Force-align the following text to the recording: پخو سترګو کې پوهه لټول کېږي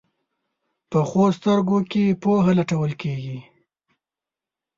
پخو 0.89 1.23
سترګو 1.37 1.77
کې 1.91 2.03
پوهه 2.21 2.51
لټول 2.59 2.91
کېږي 3.01 3.37